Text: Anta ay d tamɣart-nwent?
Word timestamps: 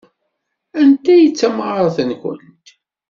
Anta 0.79 1.09
ay 1.13 1.25
d 1.29 1.33
tamɣart-nwent? 1.39 2.65